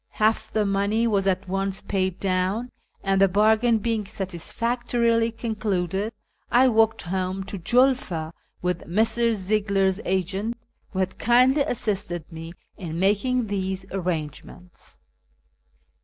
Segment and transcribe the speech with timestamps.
[0.13, 2.71] Half the money was at once paid down,
[3.03, 6.11] and, the bargain being satisfactorily concluded,
[6.49, 8.33] I walked home to Julfa
[8.63, 9.37] with Messrs.
[9.37, 10.55] Ziegler's agent,
[10.89, 14.97] who had kindly assisted me in making these arrangements.